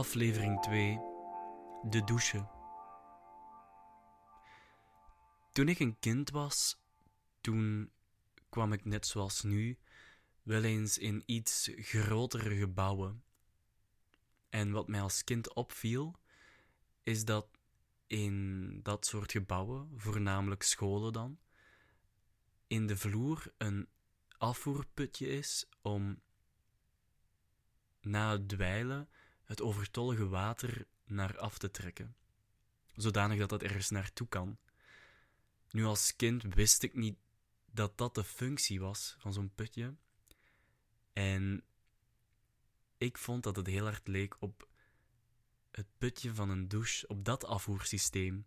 Aflevering 0.00 0.60
2 0.60 0.98
De 1.82 2.04
douche. 2.04 2.48
Toen 5.52 5.68
ik 5.68 5.78
een 5.78 5.98
kind 5.98 6.30
was, 6.30 6.80
toen 7.40 7.90
kwam 8.48 8.72
ik 8.72 8.84
net 8.84 9.06
zoals 9.06 9.42
nu 9.42 9.78
wel 10.42 10.62
eens 10.62 10.98
in 10.98 11.22
iets 11.26 11.70
grotere 11.76 12.56
gebouwen. 12.56 13.24
En 14.48 14.70
wat 14.70 14.88
mij 14.88 15.00
als 15.00 15.24
kind 15.24 15.54
opviel, 15.54 16.20
is 17.02 17.24
dat 17.24 17.48
in 18.06 18.82
dat 18.82 19.06
soort 19.06 19.32
gebouwen, 19.32 19.92
voornamelijk 19.96 20.62
scholen 20.62 21.12
dan, 21.12 21.38
in 22.66 22.86
de 22.86 22.96
vloer 22.96 23.52
een 23.58 23.88
afvoerputje 24.38 25.28
is 25.28 25.68
om 25.82 26.20
na 28.00 28.32
het 28.32 28.48
dweilen 28.48 29.08
het 29.50 29.62
overtollige 29.62 30.28
water 30.28 30.86
naar 31.04 31.38
af 31.38 31.58
te 31.58 31.70
trekken, 31.70 32.16
zodanig 32.94 33.38
dat 33.38 33.48
dat 33.48 33.62
ergens 33.62 33.90
naartoe 33.90 34.28
kan. 34.28 34.58
Nu 35.70 35.84
als 35.84 36.16
kind 36.16 36.54
wist 36.54 36.82
ik 36.82 36.94
niet 36.94 37.18
dat 37.64 37.98
dat 37.98 38.14
de 38.14 38.24
functie 38.24 38.80
was 38.80 39.16
van 39.18 39.32
zo'n 39.32 39.54
putje. 39.54 39.94
En 41.12 41.64
ik 42.98 43.18
vond 43.18 43.42
dat 43.42 43.56
het 43.56 43.66
heel 43.66 43.84
hard 43.84 44.08
leek 44.08 44.36
op 44.38 44.68
het 45.70 45.86
putje 45.98 46.34
van 46.34 46.50
een 46.50 46.68
douche, 46.68 47.08
op 47.08 47.24
dat 47.24 47.44
afvoersysteem. 47.44 48.46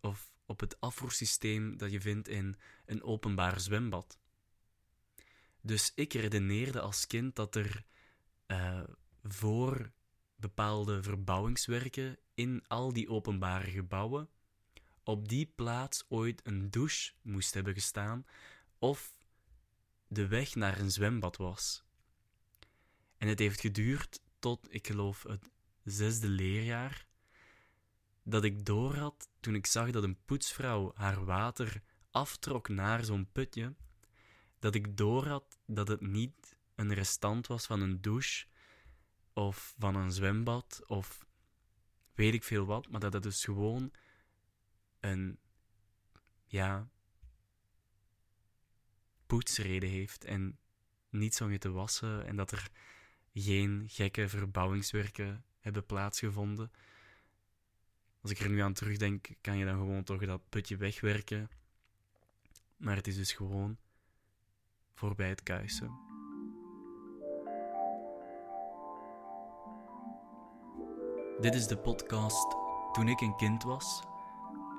Of 0.00 0.32
op 0.46 0.60
het 0.60 0.80
afvoersysteem 0.80 1.76
dat 1.76 1.90
je 1.90 2.00
vindt 2.00 2.28
in 2.28 2.56
een 2.86 3.02
openbaar 3.02 3.60
zwembad. 3.60 4.18
Dus 5.60 5.92
ik 5.94 6.12
redeneerde 6.12 6.80
als 6.80 7.06
kind 7.06 7.36
dat 7.36 7.54
er 7.54 7.84
uh, 8.46 8.82
voor 9.22 9.92
bepaalde 10.36 11.02
verbouwingswerken 11.02 12.18
in 12.34 12.64
al 12.68 12.92
die 12.92 13.08
openbare 13.08 13.70
gebouwen 13.70 14.28
op 15.02 15.28
die 15.28 15.52
plaats 15.54 16.04
ooit 16.08 16.40
een 16.44 16.70
douche 16.70 17.12
moest 17.22 17.54
hebben 17.54 17.74
gestaan 17.74 18.26
of 18.78 19.16
de 20.08 20.26
weg 20.26 20.54
naar 20.54 20.78
een 20.78 20.90
zwembad 20.90 21.36
was. 21.36 21.84
En 23.16 23.28
het 23.28 23.38
heeft 23.38 23.60
geduurd 23.60 24.20
tot, 24.38 24.74
ik 24.74 24.86
geloof, 24.86 25.22
het 25.22 25.50
zesde 25.84 26.28
leerjaar, 26.28 27.06
dat 28.22 28.44
ik 28.44 28.64
doorhad 28.64 29.28
toen 29.40 29.54
ik 29.54 29.66
zag 29.66 29.90
dat 29.90 30.02
een 30.02 30.18
poetsvrouw 30.24 30.92
haar 30.94 31.24
water 31.24 31.82
aftrok 32.10 32.68
naar 32.68 33.04
zo'n 33.04 33.28
putje, 33.32 33.74
dat 34.58 34.74
ik 34.74 34.96
doorhad 34.96 35.58
dat 35.66 35.88
het 35.88 36.00
niet 36.00 36.56
een 36.74 36.94
restant 36.94 37.46
was 37.46 37.66
van 37.66 37.80
een 37.80 38.00
douche 38.00 38.46
of 39.32 39.74
van 39.78 39.94
een 39.94 40.12
zwembad 40.12 40.82
of 40.86 41.26
weet 42.14 42.34
ik 42.34 42.44
veel 42.44 42.64
wat, 42.64 42.88
maar 42.88 43.00
dat 43.00 43.12
het 43.12 43.22
dus 43.22 43.44
gewoon 43.44 43.92
een 45.00 45.38
ja, 46.44 46.88
poetsreden 49.26 49.88
heeft 49.88 50.24
en 50.24 50.58
niets 51.08 51.40
om 51.40 51.50
je 51.50 51.58
te 51.58 51.70
wassen 51.70 52.26
en 52.26 52.36
dat 52.36 52.50
er 52.50 52.70
geen 53.34 53.84
gekke 53.88 54.28
verbouwingswerken 54.28 55.44
hebben 55.58 55.86
plaatsgevonden. 55.86 56.70
Als 58.20 58.30
ik 58.30 58.38
er 58.38 58.50
nu 58.50 58.60
aan 58.60 58.72
terugdenk, 58.72 59.28
kan 59.40 59.56
je 59.56 59.64
dan 59.64 59.76
gewoon 59.76 60.04
toch 60.04 60.24
dat 60.24 60.48
putje 60.48 60.76
wegwerken. 60.76 61.50
Maar 62.76 62.96
het 62.96 63.06
is 63.06 63.16
dus 63.16 63.32
gewoon 63.32 63.78
voorbij 64.94 65.28
het 65.28 65.42
kuisen. 65.42 66.11
Dit 71.42 71.54
is 71.54 71.66
de 71.66 71.76
podcast 71.76 72.56
Toen 72.92 73.08
ik 73.08 73.20
een 73.20 73.36
kind 73.36 73.62
was. 73.62 74.02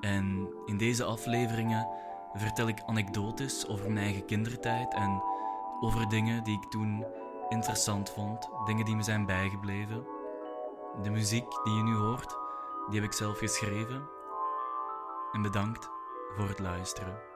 En 0.00 0.48
in 0.66 0.76
deze 0.76 1.04
afleveringen 1.04 1.88
vertel 2.34 2.68
ik 2.68 2.82
anekdotes 2.86 3.66
over 3.68 3.84
mijn 3.84 4.04
eigen 4.04 4.24
kindertijd 4.24 4.94
en 4.94 5.22
over 5.80 6.08
dingen 6.08 6.44
die 6.44 6.56
ik 6.56 6.70
toen 6.70 7.04
interessant 7.48 8.10
vond, 8.10 8.48
dingen 8.66 8.84
die 8.84 8.96
me 8.96 9.02
zijn 9.02 9.26
bijgebleven. 9.26 10.06
De 11.02 11.10
muziek 11.10 11.64
die 11.64 11.74
je 11.74 11.82
nu 11.82 11.94
hoort, 11.94 12.36
die 12.90 13.00
heb 13.00 13.10
ik 13.10 13.16
zelf 13.16 13.38
geschreven. 13.38 14.08
En 15.32 15.42
bedankt 15.42 15.90
voor 16.36 16.48
het 16.48 16.58
luisteren. 16.58 17.33